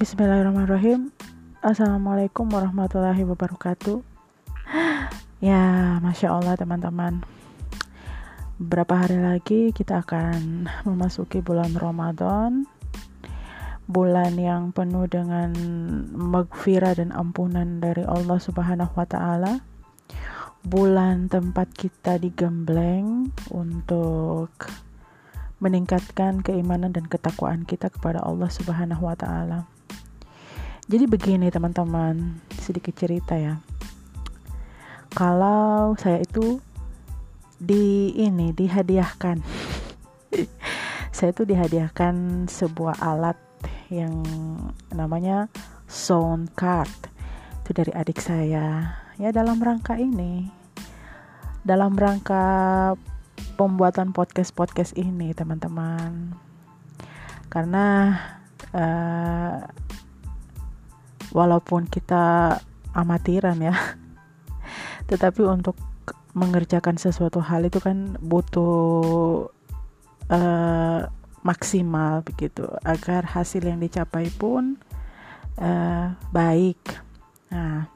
[0.00, 1.12] Bismillahirrahmanirrahim.
[1.60, 4.00] Assalamualaikum warahmatullahi wabarakatuh.
[5.44, 7.20] Ya, Masya Allah teman-teman.
[8.56, 12.64] Beberapa hari lagi kita akan memasuki bulan Ramadan?
[13.84, 15.52] Bulan yang penuh dengan
[16.16, 19.60] magfirah dan ampunan dari Allah subhanahu wa ta'ala.
[20.64, 24.48] Bulan tempat kita digembleng untuk
[25.60, 29.68] meningkatkan keimanan dan ketakwaan kita kepada Allah Subhanahu wa taala.
[30.90, 33.62] Jadi begini teman-teman, sedikit cerita ya.
[35.14, 36.58] Kalau saya itu
[37.60, 39.38] di ini dihadiahkan.
[41.16, 43.36] saya itu dihadiahkan sebuah alat
[43.92, 44.24] yang
[44.90, 45.46] namanya
[45.86, 46.90] sound card.
[47.62, 48.96] Itu dari adik saya.
[49.20, 50.48] Ya dalam rangka ini.
[51.60, 52.96] Dalam rangka
[53.60, 56.32] pembuatan podcast-podcast ini, teman-teman.
[57.52, 58.16] Karena
[58.72, 59.60] uh,
[61.36, 62.56] walaupun kita
[62.96, 63.76] amatiran ya,
[65.12, 65.76] tetapi untuk
[66.32, 69.52] mengerjakan sesuatu hal itu kan butuh
[70.32, 71.00] uh,
[71.44, 74.80] maksimal begitu agar hasil yang dicapai pun
[75.60, 76.80] uh, baik.
[77.52, 77.92] Nah,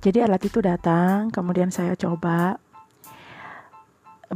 [0.00, 2.56] jadi alat itu datang, kemudian saya coba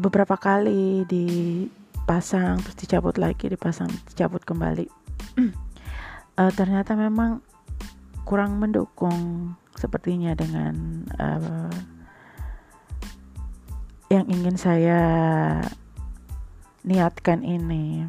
[0.00, 4.88] beberapa kali dipasang terus dicabut lagi dipasang dicabut kembali.
[6.40, 7.44] Uh, ternyata memang
[8.24, 11.72] kurang mendukung sepertinya dengan uh,
[14.08, 15.00] yang ingin saya
[16.82, 18.08] niatkan ini.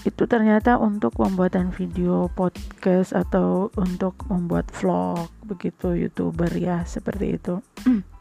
[0.00, 7.60] Itu ternyata untuk pembuatan video podcast atau untuk membuat vlog begitu youtuber ya seperti itu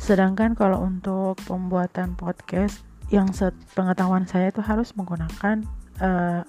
[0.00, 2.80] Sedangkan kalau untuk pembuatan podcast
[3.12, 3.28] yang
[3.76, 5.60] pengetahuan saya itu harus menggunakan
[6.00, 6.40] uh,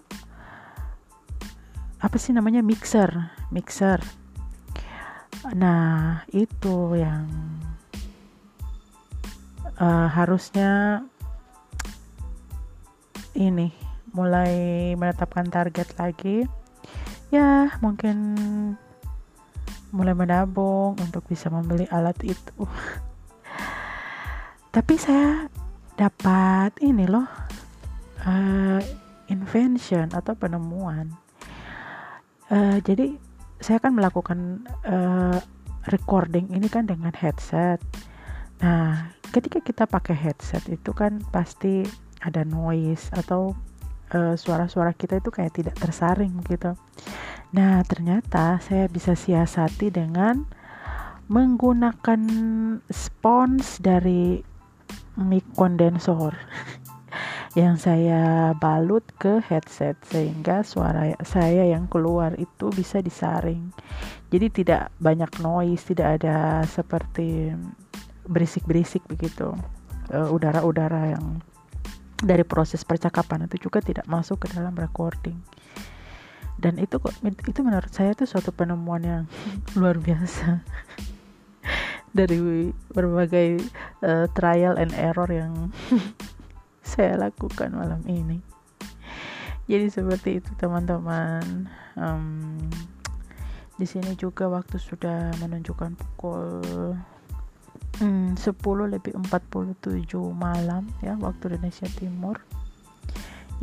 [2.00, 3.12] apa sih namanya mixer,
[3.52, 4.00] mixer.
[5.52, 7.28] Nah, itu yang
[9.76, 11.03] uh, harusnya
[13.36, 13.76] ini
[14.16, 16.47] mulai menetapkan target lagi.
[17.36, 18.18] Ya, mungkin
[19.92, 22.64] mulai menabung untuk bisa membeli alat itu.
[24.72, 25.52] tapi saya
[26.00, 27.28] dapat ini loh
[28.24, 28.80] uh,
[29.28, 31.12] invention atau penemuan.
[32.48, 33.16] Uh, jadi
[33.59, 35.38] saya kan melakukan uh,
[35.92, 37.84] recording ini kan dengan headset.
[38.64, 41.84] Nah ketika kita pakai headset itu kan pasti
[42.24, 43.56] ada noise atau
[44.12, 46.76] suara-suara uh, kita itu kayak tidak tersaring gitu.
[47.56, 50.44] Nah ternyata saya bisa siasati dengan
[51.32, 52.20] menggunakan
[52.92, 54.51] spons dari
[55.20, 56.36] mic kondensor
[57.60, 63.76] yang saya balut ke headset sehingga suara saya yang keluar itu bisa disaring.
[64.32, 67.52] Jadi tidak banyak noise, tidak ada seperti
[68.24, 69.52] berisik-berisik begitu.
[70.16, 71.44] Eh, udara-udara yang
[72.24, 75.36] dari proses percakapan itu juga tidak masuk ke dalam recording.
[76.56, 79.24] Dan itu kok itu menurut saya itu suatu penemuan yang
[79.80, 80.64] luar biasa
[82.12, 83.64] dari berbagai
[84.04, 85.72] uh, trial and error yang
[86.92, 88.44] saya lakukan malam ini.
[89.72, 91.72] Jadi seperti itu teman-teman.
[91.96, 92.58] Um,
[93.80, 96.62] di sini juga waktu sudah menunjukkan pukul
[97.98, 100.06] hmm, 10 lebih 47
[100.36, 102.38] malam ya waktu Indonesia Timur.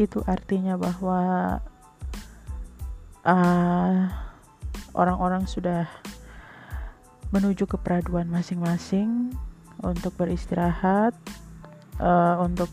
[0.00, 1.20] Itu artinya bahwa
[3.28, 3.98] uh,
[4.97, 5.87] orang-orang sudah
[7.28, 9.32] menuju ke peraduan masing-masing
[9.84, 11.14] untuk beristirahat,
[12.00, 12.72] uh, untuk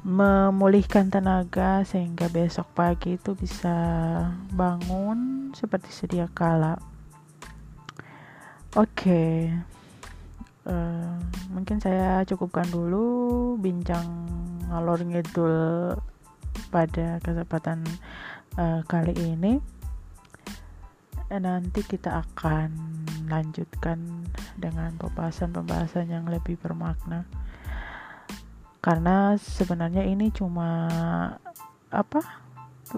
[0.00, 3.76] memulihkan tenaga sehingga besok pagi itu bisa
[4.52, 6.80] bangun seperti sedia kala.
[8.78, 9.32] Oke, okay.
[10.64, 11.14] uh, eh,
[11.52, 14.06] mungkin saya cukupkan dulu bincang
[14.70, 15.56] ngalor ngidul
[16.70, 17.82] pada kesempatan
[18.54, 19.58] uh, kali ini
[21.38, 22.74] nanti kita akan
[23.30, 24.26] lanjutkan
[24.58, 27.22] dengan pembahasan-pembahasan yang lebih bermakna.
[28.82, 30.90] Karena sebenarnya ini cuma
[31.94, 32.20] apa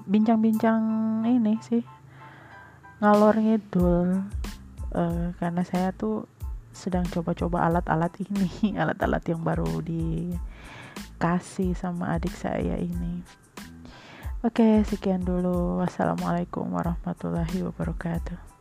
[0.08, 0.80] bincang-bincang
[1.28, 1.84] ini sih
[3.04, 4.24] ngalor ngidul.
[4.92, 6.28] Uh, karena saya tuh
[6.72, 13.20] sedang coba-coba alat-alat ini alat-alat yang baru dikasih sama adik saya ini
[14.42, 15.78] Oke, sekian dulu.
[15.78, 18.51] Wassalamualaikum warahmatullahi wabarakatuh.